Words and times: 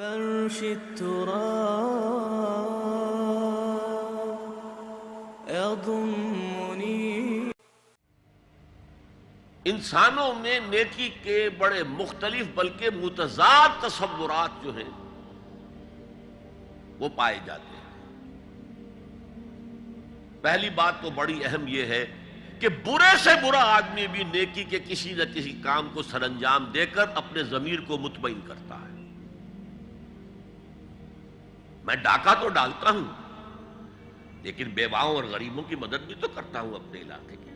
فرش 0.00 0.62
التراب 0.62 1.48
يضمني 5.50 7.40
انسانوں 9.64 10.34
میں 10.34 10.60
نیکی 10.68 11.10
کے 11.22 11.50
بڑے 11.58 11.82
مختلف 11.82 12.46
بلکہ 12.54 12.90
متضاد 12.90 13.68
تصورات 13.82 14.64
جو 14.64 14.76
ہیں، 14.76 14.90
وہ 16.98 17.08
پائے 17.08 17.38
جاتے 17.44 17.76
ہیں۔ 17.76 17.84
پہلی 20.40 20.70
بات 20.70 20.94
تو 21.02 21.10
بڑی 21.10 21.44
اہم 21.44 21.68
یہ 21.68 21.84
ہے 21.84 22.06
کہ 22.60 22.68
برے 22.68 23.16
سے 23.16 23.30
برا 23.42 23.76
آدمی 23.76 24.06
بھی 24.06 24.24
نیکی 24.24 24.64
کے 24.64 24.78
کسی 24.88 25.12
نہ 25.12 25.22
کسی 25.34 25.60
کام 25.64 25.88
کو 25.94 26.02
سر 26.02 26.22
انجام 26.22 26.64
دے 26.64 26.86
کر 26.86 27.04
اپنے 27.14 27.42
ضمیر 27.42 27.80
کو 27.80 27.98
مطمئن 27.98 28.40
کرتا 28.46 28.74
ہے۔ 28.74 28.99
میں 31.90 31.98
ڈاکہ 31.98 32.40
تو 32.40 32.48
ڈالتا 32.48 32.90
ہوں، 32.90 33.04
لیکن 34.42 34.70
بیواؤں 34.70 35.14
اور 35.16 35.24
غریبوں 35.24 35.62
کی 35.62 35.76
مدد 35.76 36.06
بھی 36.06 36.14
تو 36.14 36.28
کرتا 36.28 36.60
ہوں 36.60 36.74
اپنے 36.74 37.00
علاقے 37.00 37.36
کے۔ 37.36 37.50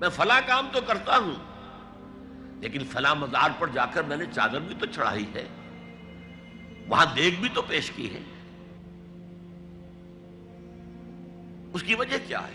میں 0.00 0.08
فلاں 0.08 0.40
کام 0.46 0.68
تو 0.72 0.80
کرتا 0.80 1.18
ہوں، 1.18 1.34
لیکن 2.60 2.84
فلاں 2.84 3.14
مزار 3.14 3.50
پر 3.58 3.66
جا 3.66 3.86
کر 3.86 4.02
میں 4.02 4.16
نے 4.16 4.24
چادر 4.34 4.58
بھی 4.58 4.74
تو 4.78 4.86
چڑھائی 4.86 5.24
ہے۔ 5.34 5.48
وہاں 6.88 7.06
دیکھ 7.16 7.40
بھی 7.40 7.48
تو 7.54 7.62
پیش 7.62 7.90
کی 7.90 8.14
ہے۔ 8.14 8.20
اس 11.74 11.82
کی 11.82 11.94
وجہ 11.94 12.16
کیا 12.26 12.40
ہے؟ 12.40 12.52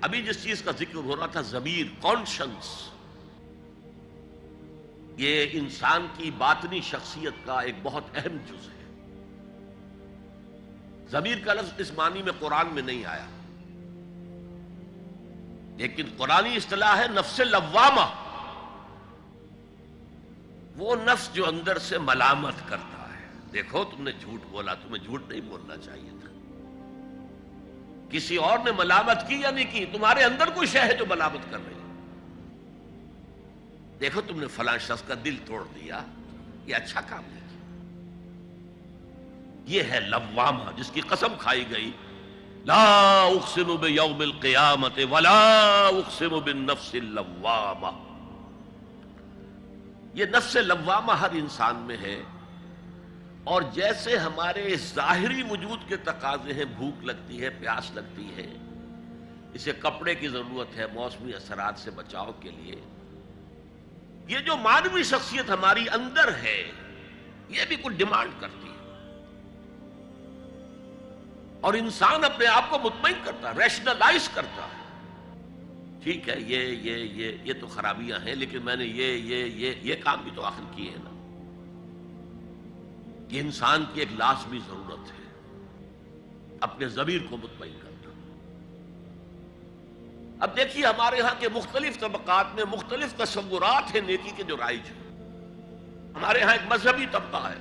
ابھی 0.00 0.22
جس 0.22 0.42
چیز 0.42 0.62
کا 0.62 0.70
ذکر 0.70 0.94
ہو 0.94 1.16
رہا 1.16 1.26
تھا، 1.26 1.40
ضمیر 1.40 1.86
کانشنس 2.02 2.90
یہ 5.16 5.46
انسان 5.52 6.06
کی 6.16 6.30
باطنی 6.30 6.80
شخصیت 6.80 7.46
کا 7.46 7.60
ایک 7.60 7.74
بہت 7.82 8.04
اہم 8.14 8.36
جز 8.46 8.68
ہے۔ 8.68 8.84
ضمیر 11.08 11.38
کا 11.44 11.54
لفظ 11.54 11.72
اس 11.78 11.92
معنی 11.92 12.22
میں 12.22 12.32
قرآن 12.38 12.66
میں 12.66 12.82
نہیں 12.82 13.04
آیا۔ 13.04 13.26
لیکن 15.76 16.04
قرآنی 16.16 16.56
اصطلاح 16.56 16.96
ہے 16.96 17.08
نفس 17.08 17.40
لوامہ۔ 17.40 18.24
وہ 20.76 20.96
نفس 20.96 21.34
جو 21.34 21.48
اندر 21.48 21.78
سے 21.78 21.98
ملامت 21.98 22.54
کرتا 22.68 23.08
ہے۔ 23.08 23.28
دیکھو، 23.52 23.84
تم 23.84 24.02
نے 24.02 24.12
جھوٹ 24.20 24.40
بولا، 24.50 24.74
تمہیں 24.74 25.04
جھوٹ 25.04 25.28
نہیں 25.28 25.40
بولنا 25.40 25.76
چاہیے 25.76 26.10
تھا۔ 26.10 26.30
کسی 28.10 28.36
اور 28.36 28.58
نے 28.64 28.70
ملامت 28.72 29.28
کی 29.28 29.34
یا 29.34 29.50
نہیں 29.50 29.72
کی؟ 29.72 29.86
تمہارے 29.86 30.24
اندر 30.24 30.50
کوئی 30.50 30.66
شے 30.66 30.80
ہے 30.80 30.96
جو 30.96 31.04
ملامت 31.08 31.50
کر 31.50 31.58
رہی 31.66 31.74
ہے۔ 31.74 31.83
دیکھو 34.04 34.20
تم 34.20 34.40
نے 34.40 34.46
فلاں 34.46 34.78
شخص 34.78 35.02
کا 35.02 35.14
دل 35.24 35.36
توڑ 35.44 35.64
دیا، 35.74 36.00
یہ 36.66 36.74
اچھا 36.74 37.00
کام 37.00 37.22
نہیں 37.26 37.40
کیا۔ 37.40 37.86
یہ 39.64 39.90
ہے 39.90 40.00
لوامہ 40.00 40.70
جس 40.76 40.90
کی 40.90 41.00
قسم 41.00 41.26
کھائی 41.38 41.64
گئی۔ 41.70 41.90
لا 42.64 43.22
اقسم 43.22 43.76
بیوم 43.76 44.20
القیامت 44.20 44.98
ولا 45.10 45.86
اقسم 45.86 46.38
بالنفس 46.44 46.90
اللوامہ۔ 46.94 47.86
یہ 50.14 50.24
نفس 50.24 50.56
لوامہ 50.56 51.12
ہر 51.12 51.28
انسان 51.32 51.76
میں 51.76 51.96
ہے۔ 51.96 52.22
اور 53.44 53.62
جیسے 53.62 54.16
ہمارے 54.16 54.76
ظاہری 54.94 55.42
وجود 55.50 55.88
کے 55.88 55.96
تقاضے 55.96 56.52
ہیں، 56.52 56.64
بھوک 56.64 57.04
لگتی 57.04 57.42
ہے، 57.42 57.50
پیاس 57.50 57.90
لگتی 57.94 58.34
ہے۔ 58.36 58.46
اسے 59.54 59.72
کپڑے 59.78 60.14
کی 60.14 60.28
ضرورت 60.28 60.76
ہے، 60.76 60.86
موسمی 60.92 61.32
اثرات 61.34 61.74
سے 61.78 61.90
بچاؤ 61.90 62.32
کے 62.40 62.50
لیے۔ 62.50 62.76
یہ 64.28 64.38
جو 64.38 64.56
مانوی 64.56 65.02
شخصیت 65.02 65.50
ہماری 65.50 65.88
اندر 65.88 66.34
ہے، 66.34 66.70
یہ 67.48 67.62
بھی 67.68 67.76
کچھ 67.82 67.94
ڈیمانڈ 67.94 68.30
کرتی 68.40 68.68
ہے۔ 68.68 68.74
اور 71.60 71.74
انسان 71.74 72.24
اپنے 72.24 72.46
آپ 72.46 72.70
کو 72.70 72.78
مطمئن 72.78 73.14
کرتا 73.24 73.54
ہے 73.54 73.64
ریشنلائز 73.64 74.28
کرتا 74.34 74.66
ہے۔ 74.66 74.84
ٹھیک 76.02 76.28
ہے، 76.28 76.40
یہ 76.40 76.58
یہ 76.58 76.96
یہ 76.96 77.32
یہ 77.44 77.52
تو 77.60 77.66
خرابیاں 77.66 78.18
ہیں، 78.26 78.34
لیکن 78.34 78.58
میں 78.62 78.76
نے 78.76 78.84
یہ 78.84 79.12
یہ 79.12 79.44
یہ 79.44 79.74
یہ 79.82 79.94
کام 80.04 80.22
بھی 80.22 80.30
تو 80.34 80.42
آخر 80.42 80.62
کیے 80.74 80.90
ہیں 80.90 80.98
نا۔ 81.04 81.10
یہ 83.30 83.40
انسان 83.40 83.84
کی 83.94 84.00
ایک 84.00 84.08
لازمی 84.12 84.58
ضرورت 84.66 85.10
ہے، 85.10 85.24
اپنے 86.60 86.88
ضمیر 86.88 87.18
کو 87.30 87.36
مطمئن 87.36 87.72
کرنا۔ 87.72 87.93
اب 90.40 90.56
دیکھیے 90.56 90.86
ہمارے 90.86 91.20
ہاں 91.20 91.34
کے 91.38 91.48
مختلف 91.48 91.98
طبقات 92.00 92.54
میں 92.54 92.64
مختلف 92.64 93.14
تصورات 93.14 93.94
ہیں 93.94 94.00
نیکی 94.00 94.30
کے 94.36 94.42
جو 94.42 94.56
رائج 94.56 94.90
ہیں۔ 94.90 95.02
ہمارے 96.14 96.42
ہاں 96.42 96.52
ایک 96.52 96.72
مذہبی 96.72 97.06
طبقہ 97.12 97.48
ہے، 97.48 97.58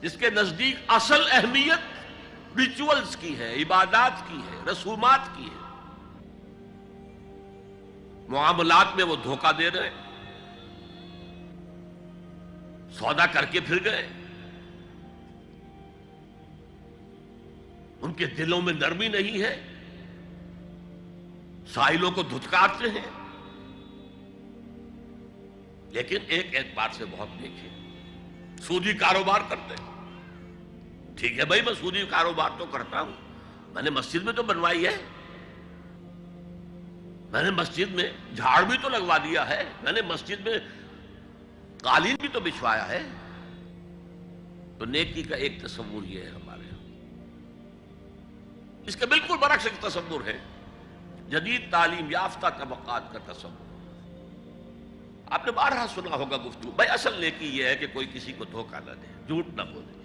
جس 0.00 0.16
کے 0.16 0.30
نزدیک 0.30 0.76
اصل 0.88 1.22
اہمیت 1.32 2.56
ریچولز 2.56 3.16
کی 3.16 3.38
ہے، 3.38 3.52
عبادات 3.62 4.28
کی 4.28 4.40
ہے، 4.50 4.58
رسومات 4.72 5.36
کی 5.36 5.44
ہے۔ 5.44 5.64
معاملات 8.28 8.96
میں 8.96 9.04
وہ 9.04 9.16
دھوکہ 9.16 9.52
دے 9.52 9.70
رہے 9.70 9.88
ہیں، 9.88 10.04
سودا 12.92 13.26
کر 13.26 13.44
کے 13.44 13.60
پھر 13.60 13.84
گئے 13.84 14.06
ان 18.02 18.12
کے 18.12 18.26
دلوں 18.26 18.62
میں 18.62 18.72
نرمی 18.72 19.08
نہیں 19.08 19.42
ہے 19.42 19.54
ساحلوں 21.74 22.10
کو 22.10 22.22
دھتکارتے 22.22 22.90
ہیں۔ 22.90 23.26
لیکن 25.90 26.16
ایک 26.28 26.56
اعتبار 26.56 26.88
سے 26.92 27.04
بہت 27.10 27.28
دیکھے 27.42 27.68
سودی 28.62 28.92
کاروبار 28.92 29.40
کرتے 29.48 29.74
ہیں۔ 29.74 29.96
ٹھیک 31.16 31.38
ہے 31.38 31.44
بھائی، 31.44 31.62
میں 31.62 31.72
سودی 31.80 32.04
کاروبار 32.10 32.50
تو 32.58 32.66
کرتا 32.66 33.00
ہوں۔ 33.00 33.12
میں 33.74 33.82
نے 33.82 33.90
مسجد 33.90 34.22
میں 34.22 34.32
تو 34.32 34.42
بنوائی 34.42 34.86
ہے۔ 34.86 34.96
میں 37.30 37.42
نے 37.42 37.50
مسجد 37.50 37.90
میں 37.90 38.12
جھاڑ 38.36 38.62
بھی 38.62 38.78
تو 38.82 38.88
لگوا 38.88 39.18
دیا 39.18 39.48
ہے۔ 39.48 39.64
میں 39.82 39.92
نے 39.92 40.02
مسجد 40.02 40.46
میں 40.46 40.58
قالین 41.82 42.16
بھی 42.20 42.28
تو 42.28 42.40
بچھوایا 42.40 42.88
ہے۔ 42.88 43.02
تو 44.78 44.84
نیکی 44.84 45.22
کا 45.22 45.36
ایک 45.36 45.62
تصور 45.62 46.04
یہ 46.04 46.22
ہے 46.22 46.28
ہمارے 46.28 46.60
یہاں 46.60 46.78
اس 48.86 48.96
کے 48.96 49.06
بالکل 49.06 49.36
برعکس 49.36 49.66
ایک 49.66 49.82
تصور 49.82 50.20
ہے۔ 50.24 50.38
جدید 51.28 51.72
تعلیم 51.72 52.10
یافتہ 52.10 52.46
طبقات 52.58 53.02
کا 53.12 53.32
تصور۔ 53.32 53.66
آپ 55.30 55.46
نے 55.46 55.52
بارہا 55.52 55.86
سنا 55.94 56.16
ہوگا 56.16 56.36
گفتگو۔ 56.36 56.70
بھائی 56.70 56.90
اصل 56.90 57.20
نیکی 57.20 57.58
یہ 57.58 57.64
ہے 57.64 57.76
کہ 57.76 57.86
کوئی 57.92 58.06
کسی 58.14 58.32
کو 58.32 58.44
دھوکہ 58.44 58.80
نہ 58.84 58.90
دے، 58.90 59.06
جھوٹ 59.26 59.46
نہ 59.48 59.62
بولے۔ 59.62 59.96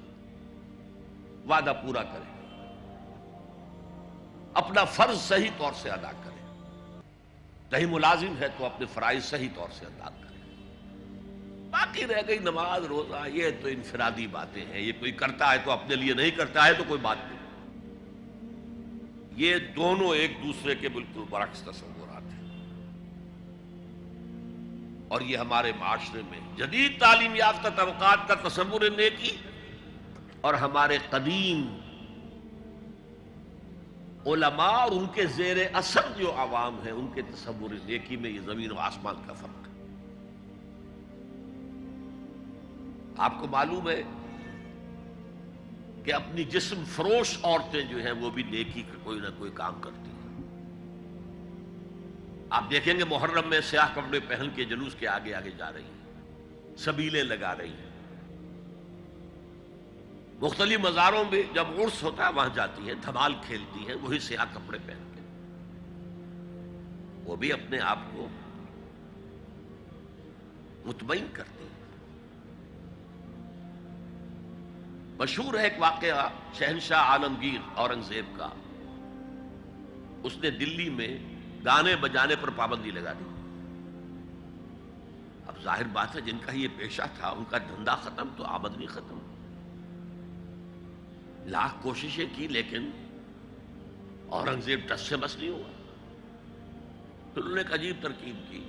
وعدہ 1.50 1.74
پورا 1.84 2.04
کرے۔ 2.04 2.31
اپنا 4.54 4.84
فرض 4.84 5.18
صحیح 5.22 5.50
طور 5.58 5.74
سے 5.74 5.90
ادا 5.90 6.12
کرے۔ 6.12 6.31
کہیں 7.70 7.86
ملازم 7.86 8.38
ہے 8.40 8.48
تو 8.58 8.66
اپنے 8.66 8.86
فرائض 8.86 9.24
صحیح 9.24 9.50
طور 9.56 9.68
سے 9.80 9.86
ادا 9.86 10.10
کرے۔ 10.10 10.56
باقی 11.70 12.08
رہ 12.08 12.22
گئی 12.28 12.40
نماز، 12.40 12.86
روزہ، 12.86 13.28
یہ 13.28 13.50
تو 13.62 13.68
انفرادی 13.68 14.28
باتیں 14.28 14.66
ہیں۔ 14.66 14.80
یہ 14.80 14.92
کوئی 15.00 15.12
کرتا 15.12 15.52
ہے 15.52 15.58
تو 15.58 15.72
اپنے 15.72 15.96
لیے 15.96 16.14
نہیں 16.14 16.31
کرتا 16.31 16.66
ہے 16.66 16.74
تو 16.74 16.84
کوئی 16.88 17.02
بات 17.02 17.18
نہیں۔ 17.28 17.41
یہ 19.41 19.56
دونوں 19.75 20.16
ایک 20.16 20.31
دوسرے 20.44 20.75
کے 20.75 20.90
بالکل 20.90 21.24
برعکس 21.29 21.62
تصورات 21.62 22.22
ہیں۔ 22.22 22.50
اور 25.07 25.22
یہ 25.22 25.38
ہمارے 25.38 25.72
معاشرے 25.79 26.22
میں 26.29 26.40
جدید 26.57 27.00
تعلیم 27.00 27.35
یافتہ 27.35 27.69
طبقات 27.69 28.28
کا 28.28 28.47
تصور 28.47 28.81
نیکی 28.97 29.38
اور 30.41 30.53
ہمارے 30.53 30.97
قدیم 31.09 31.78
علماء 34.25 34.72
اور 34.72 34.91
ان 34.91 35.06
کے 35.13 35.25
زیر 35.25 35.57
اثر 35.74 36.01
جو 36.18 36.31
عوام 36.31 36.80
ہیں، 36.85 36.91
ان 36.91 37.07
کے 37.16 37.22
تصور 37.22 37.69
نیکی 37.85 38.18
میں 38.18 38.30
یہ 38.30 38.40
زمین 38.46 38.72
و 38.72 38.78
آسمان 38.78 39.16
کا 39.28 39.34
فرق 39.34 39.68
ہے۔ 39.68 39.72
آپ 43.18 43.39
کو 43.39 43.48
معلوم 43.48 43.89
ہے 43.89 44.04
کہ 46.03 46.13
اپنی 46.13 46.44
جسم 46.44 46.83
فروش 46.86 47.38
عورتیں 47.44 47.81
جو 47.81 47.98
ہیں 48.03 48.12
وہ 48.12 48.30
بھی 48.30 48.44
نیکی 48.44 48.81
کا 48.81 48.98
کوئی 49.03 49.19
نہ 49.19 49.27
کوئی 49.38 49.51
کام 49.53 49.81
کرتی 49.81 50.12
ہیں۔ 50.12 50.12
آپ 52.50 52.63
دیکھیں 52.69 53.00
گے 53.00 53.03
محرم 53.03 53.50
میں 53.50 53.62
سیاہ 53.62 53.88
کپڑے 53.95 54.19
پہن 54.27 54.50
کے 54.56 54.65
جلوس 54.65 54.95
کے 55.00 55.07
آگے 55.07 55.33
آگے 55.33 55.50
جا 55.57 55.74
رہی 55.74 55.83
ہیں 55.83 56.01
سبیلے 56.77 57.24
لگا 57.24 57.57
رہی 57.57 57.69
ہیں۔ 57.69 57.92
مختلف 60.42 60.80
مزاروں 60.80 61.24
میں 61.31 61.44
جب 61.53 61.65
عرس 61.68 62.04
ہوتا 62.04 62.27
ہے، 62.27 62.33
وہاں 62.33 62.50
جاتی 62.56 62.88
ہیں، 62.88 62.95
دھمال 63.06 63.33
کھیلتی 63.42 63.88
ہیں، 63.88 63.95
وہی 63.95 64.19
سیاہ 64.19 64.45
کپڑے 64.54 64.77
پہن 64.86 65.12
کے۔ 65.15 65.21
وہ 67.30 67.36
بھی 67.36 67.54
اپنے 67.54 67.80
آپ 67.80 68.00
کو 68.13 68.27
مطمئن 70.86 71.25
کرتی 71.33 71.63
ہیں۔ 71.63 71.81
مشہور 75.21 75.53
ہے 75.53 75.63
ایک 75.63 75.73
واقعہ 75.77 76.29
شہنشاہ 76.53 77.00
عالمگیر 77.00 77.59
اورنگزیب 77.75 78.38
کا۔ 78.38 78.50
اس 80.23 80.38
نے 80.38 80.50
دلی 80.50 80.89
میں 80.89 81.18
گانے 81.65 81.95
بجانے 81.95 82.35
پر 82.35 82.50
پابندی 82.50 82.91
لگا 82.91 83.13
دی۔ 83.13 83.23
اب 85.47 85.63
ظاہر 85.63 85.83
بات 85.83 86.15
ہے 86.15 86.21
جن 86.21 86.38
کا 86.45 86.51
یہ 86.51 86.68
پیشہ 86.77 87.01
تھا، 87.19 87.29
ان 87.29 87.44
کا 87.50 87.57
دھندا 87.57 87.95
ختم 87.95 88.27
تو 88.38 88.44
آمدنی 88.44 88.85
ختم۔ 88.85 89.19
لاکھ 91.45 91.73
کوششیں 91.81 92.25
کی 92.35 92.47
لیکن 92.47 92.89
اورنگزیب 94.29 94.79
ٹس 94.88 95.01
سے 95.01 95.18
بس 95.18 95.38
نہیں 95.38 95.50
ہوا۔ 95.50 95.71
پھر 97.33 97.41
انہوں 97.41 97.56
نے 97.56 97.62
ایک 97.62 97.73
عجیب 97.73 97.95
ترکیب 98.01 98.51
کی۔ 98.51 98.63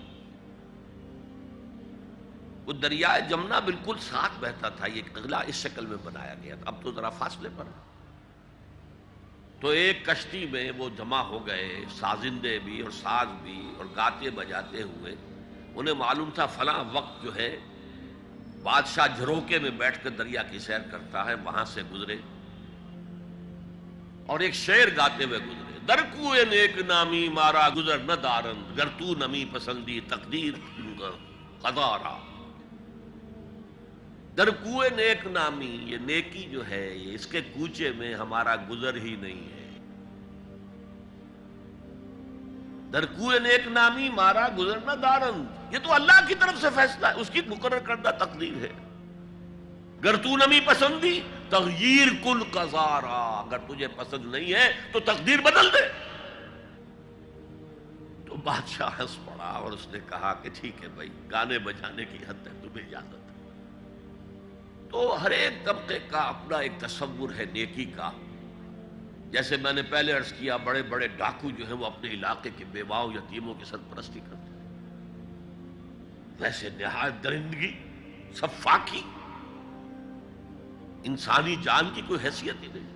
وہ 2.67 2.73
دریائے 2.73 3.20
جمنا 3.20 3.59
بالکل 3.61 3.97
ساتھ 4.00 4.32
بہتا 4.41 4.69
تھا، 4.69 4.87
یہ 4.87 5.03
قلعہ 5.12 5.43
اس 5.47 5.55
شکل 5.55 5.87
میں 5.87 5.97
بنایا 6.05 6.35
گیا 6.43 6.55
تھا۔ 6.55 6.64
اب 6.67 6.82
تو 6.82 6.93
ذرا 6.93 7.11
فاصلے 7.11 7.49
پر۔ 7.56 7.64
تو 9.61 9.69
ایک 9.69 10.06
کشتی 10.06 10.47
میں 10.47 10.73
وہ 10.76 10.88
جمع 10.99 11.19
ہو 11.19 11.47
گئے، 11.47 11.85
سازندے 11.91 12.59
بھی 12.59 12.81
اور 12.81 12.91
ساز 12.91 13.29
بھی 13.43 13.75
اور 13.76 13.85
گاتے 13.97 14.31
بجاتے 14.31 14.82
ہوئے۔ 14.82 15.14
انہیں 15.75 15.94
معلوم 15.94 16.31
تھا 16.35 16.47
فلاں 16.47 16.85
وقت 16.93 17.23
جو 17.23 17.37
ہے، 17.37 17.59
بادشاہ 18.62 19.06
جھروکے 19.17 19.59
میں 19.59 19.70
بیٹھ 19.70 20.05
کر 20.05 20.11
دریا 20.11 20.43
کی 20.43 20.59
سیر 20.59 20.79
کرتا 20.79 21.26
ہے، 21.26 21.35
وہاں 21.35 21.64
سے 21.64 21.82
گزرے۔ 21.93 22.17
اور 24.26 24.41
ایک 24.41 24.55
شعر 24.55 24.97
گاتے 24.97 25.25
ہوئے 25.25 25.38
گزرے۔ 25.38 25.79
درکو 25.88 26.35
نیک 26.35 26.79
نامی، 26.79 27.29
مارا 27.29 27.69
گزر 27.76 27.99
نہ 27.99 28.12
دارن 28.12 28.75
گر 28.79 28.87
تو 28.87 29.14
نمی 29.14 29.44
پسندی 29.53 30.00
تقدیر 30.00 30.53
قدارا 34.34 34.50
درکو 34.50 34.82
نیک 34.96 35.26
نامی، 35.26 35.79
یہ 35.84 35.96
نیکی 35.99 36.43
جو 36.43 36.69
ہے، 36.69 36.96
یہ 36.96 37.14
اس 37.14 37.26
کے 37.26 37.40
کوچے 37.40 37.93
میں 37.93 38.14
ہمارا 38.14 38.56
گزر 38.70 38.96
ہی 38.96 39.17
نہیں 39.17 39.44
ہے۔ 39.44 39.79
درکو 42.93 43.32
نیک 43.32 43.67
نامی، 43.67 44.08
مارا 44.08 44.49
گزر 44.58 44.79
نہ 44.87 44.93
دارن۔ 44.93 45.44
یہ 45.70 45.79
تو 45.82 45.93
اللہ 45.93 46.29
کی 46.29 46.34
طرف 46.34 46.61
سے 46.61 46.67
فیصلہ 46.75 47.06
ہے، 47.06 47.12
اس 47.12 47.31
کی 47.31 47.40
مقرر 47.46 47.79
کردہ 47.79 48.11
تقدیر 48.19 48.64
ہے۔ 48.64 48.73
گر 50.05 50.17
تو 50.17 50.37
نمی 50.37 50.61
پسندی، 50.61 51.20
تغییر 51.50 52.08
کل 52.25 52.43
قزارا 52.50 53.44
اگر 53.46 53.58
تجھے 53.58 53.88
پسند 53.88 54.25
نہیں 54.25 54.55
ہے، 54.55 54.73
تو 54.93 55.00
تقدیر 55.00 55.40
بدل 55.40 55.69
دے۔ 55.73 55.93
تو 58.26 58.37
بادشاہ 58.37 58.90
ہنس 58.99 59.17
پڑا 59.25 59.44
اور 59.44 59.73
اس 59.73 59.88
نے 59.88 59.99
کہا 60.08 60.35
کہ 60.43 60.50
ٹھیک 60.55 60.82
ہے 60.82 60.88
بھائی، 60.88 61.08
گانے 61.31 61.58
بجانے 61.58 62.05
کی 62.05 62.19
حد 62.28 62.44
تک 62.44 62.62
تمہیں 62.62 62.87
اجازت۔ 62.87 63.22
تو 64.93 65.23
ہر 65.23 65.31
ایک 65.31 65.65
طبقے 65.65 65.99
کا 66.11 66.19
اپنا 66.19 66.59
ایک 66.59 66.73
تصور 66.79 67.31
ہے، 67.39 67.44
نیکی 67.53 67.85
کا۔ 67.85 68.11
جیسے 69.31 69.56
میں 69.56 69.73
نے 69.73 69.83
پہلے 69.83 70.12
عرض 70.12 70.33
کیا، 70.33 70.56
بڑے 70.56 70.83
بڑے 70.83 71.09
ڈاکو 71.09 71.50
جو 71.50 71.67
ہیں 71.67 71.73
وہ 71.73 71.87
اپنے 71.87 72.11
علاقے 72.11 72.50
کے 72.56 72.65
بیواؤں، 72.65 73.12
یتیموں 73.12 73.55
کی 73.55 73.65
سرپرستی 73.65 74.21
کرتے 74.21 74.50
ہیں۔ 74.50 74.53
ویسے 76.39 76.69
نہایت 76.77 77.25
درندگی 77.25 77.75
صفاقی 78.35 79.03
انسانی 81.05 81.56
جان 81.62 81.91
کی 81.95 82.03
کوئی 82.09 82.21
حیثیت 82.25 82.62
ہی 82.62 82.69
نہیں۔ 82.75 82.93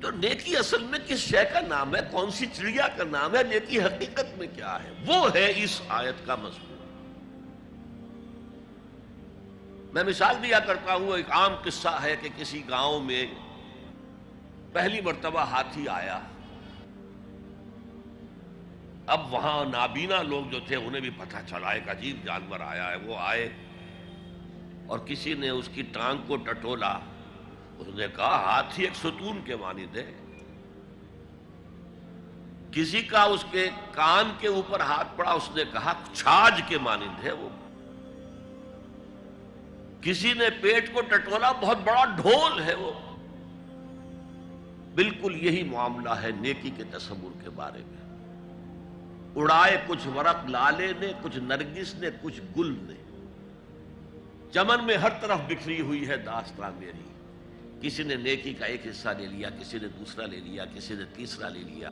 تو 0.00 0.10
نیکی 0.10 0.56
اصل 0.56 0.82
میں 0.82 0.98
کس 1.06 1.18
شے 1.18 1.44
کا 1.52 1.60
نام 1.60 1.96
ہے؟ 1.96 2.00
کون 2.10 2.30
سی 2.30 2.46
چڑیا 2.52 2.88
کا 2.88 3.04
نام 3.04 3.34
ہے؟ 3.34 3.42
نیکی 3.42 3.80
حقیقت 3.80 4.38
میں 4.38 4.46
کیا 4.54 4.78
ہے؟ 4.82 4.92
وہ 5.06 5.34
ہے 5.34 5.52
اس 5.56 5.82
آیت 5.88 6.26
کا 6.26 6.34
مضمون۔ 6.34 6.71
میں 9.92 10.04
مثال 10.04 10.36
دیا 10.42 10.58
کرتا 10.58 10.94
ہوں، 10.94 11.16
ایک 11.16 11.30
عام 11.30 11.52
قصہ 11.64 12.00
ہے 12.02 12.16
کہ 12.20 12.28
کسی 12.36 12.62
گاؤں 12.68 13.00
میں 13.00 13.26
پہلی 14.72 15.00
مرتبہ 15.00 15.40
ہاتھی 15.40 15.88
آیا۔ 15.88 16.20
اب 19.06 19.32
وہاں 19.32 19.64
نابینا 19.64 20.22
لوگ 20.22 20.50
جو 20.50 20.60
تھے، 20.60 20.76
انہیں 20.76 21.00
بھی 21.00 21.10
پتہ 21.10 21.36
چلا، 21.46 21.70
ایک 21.70 21.90
عجیب 21.90 22.24
جانور 22.24 22.60
آیا 22.60 22.90
ہے، 22.90 22.96
وہ 22.96 23.14
آئے 23.18 23.48
اور 24.86 24.98
کسی 24.98 25.34
نے 25.34 25.48
اس 25.48 25.68
کی 25.74 25.82
ٹانگ 25.82 26.18
کو 26.26 26.36
ٹٹولا۔ 26.36 26.98
اس 27.78 27.88
نے 27.94 28.06
کہا، 28.16 28.42
ہاتھی 28.44 28.84
ایک 28.84 28.96
ستون 28.96 29.44
کے 29.44 29.56
مانی 29.56 29.86
دے۔ 29.86 30.04
کسی 32.72 33.02
کا 33.02 33.22
اس 33.22 33.44
کے 33.50 33.70
کان 33.92 34.32
کے 34.38 34.48
اوپر 34.48 34.80
ہاتھ 34.80 35.08
پڑا، 35.16 35.30
اس 35.30 35.50
نے 35.54 35.62
کہا، 35.72 35.92
چھاج 36.12 36.60
کے 36.68 36.78
مانند 36.78 37.24
ہے 37.24 37.32
وہ۔ 37.32 37.48
کسی 40.02 40.32
نے 40.32 40.44
پیٹ 40.60 40.92
کو 40.92 41.00
ٹٹولا، 41.00 41.52
بہت 41.52 41.78
بڑا 41.84 42.04
ڈھول 42.04 42.62
ہے 42.62 42.74
وہ۔ 42.74 42.92
بالکل 44.94 45.46
یہی 45.46 45.62
معاملہ 45.62 46.08
ہے 46.08 46.30
نیکی 46.40 46.70
کے 46.76 46.84
تصور 46.90 47.42
کے 47.44 47.50
بارے 47.50 47.78
میں۔ 47.86 48.02
اڑائے 49.36 49.76
کچھ 49.86 50.08
ورق 50.08 50.50
لالے 50.50 50.92
نے، 51.00 51.12
کچھ 51.22 51.38
نرگس 51.38 51.94
نے، 51.94 52.08
کچھ 52.22 52.40
گل 52.56 52.74
نے۔ 52.82 52.94
چمن 54.52 54.84
میں 54.84 54.96
ہر 54.96 55.10
طرف 55.20 55.38
بکھری 55.48 55.80
ہوئی 55.80 56.08
ہے 56.08 56.16
داستان 56.16 56.72
میری۔ 56.78 57.02
کسی 57.80 58.02
نے 58.02 58.14
نیکی 58.14 58.54
کا 58.54 58.66
ایک 58.66 58.86
حصہ 58.86 59.08
لے 59.08 59.26
لیا، 59.26 59.50
کسی 59.50 59.78
نے 59.82 59.88
دوسرا 59.88 60.26
لے 60.26 60.36
لیا، 60.36 60.64
کسی 60.64 60.94
نے 60.94 61.04
تیسرا 61.14 61.48
لے 61.48 61.60
لیا۔ 61.60 61.88